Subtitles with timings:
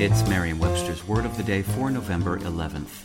[0.00, 3.02] It's Merriam-Webster's Word of the Day for November 11th.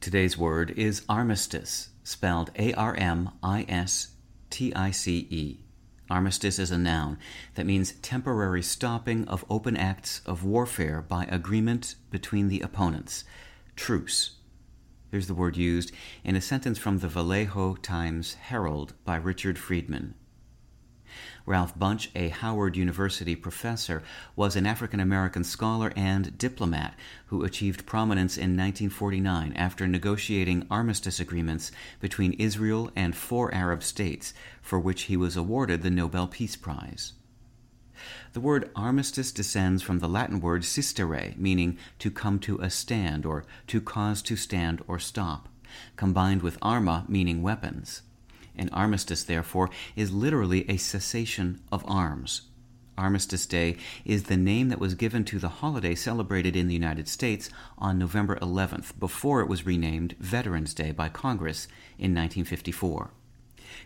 [0.00, 3.30] Today's word is armistice, spelled A-R-M-I-S-T-I-C-E.
[6.10, 7.18] Armistice is a noun
[7.54, 13.22] that means temporary stopping of open acts of warfare by agreement between the opponents.
[13.76, 14.38] Truce.
[15.12, 15.92] Here's the word used
[16.24, 20.16] in a sentence from the Vallejo Times Herald by Richard Freedman.
[21.48, 24.02] Ralph Bunche, a Howard University professor,
[24.36, 26.94] was an African American scholar and diplomat
[27.28, 34.34] who achieved prominence in 1949 after negotiating armistice agreements between Israel and four Arab states,
[34.60, 37.14] for which he was awarded the Nobel Peace Prize.
[38.34, 43.24] The word armistice descends from the Latin word sistere, meaning to come to a stand
[43.24, 45.48] or to cause to stand or stop,
[45.96, 48.02] combined with arma, meaning weapons.
[48.58, 52.42] An armistice, therefore, is literally a cessation of arms.
[52.98, 57.08] Armistice Day is the name that was given to the holiday celebrated in the United
[57.08, 63.12] States on November 11th before it was renamed Veterans Day by Congress in 1954.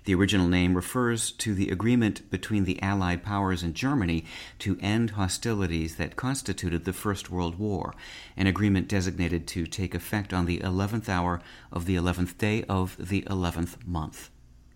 [0.05, 4.25] The original name refers to the agreement between the Allied powers and Germany
[4.61, 7.95] to end hostilities that constituted the First World War,
[8.37, 12.97] an agreement designated to take effect on the 11th hour of the 11th day of
[12.99, 14.31] the 11th month.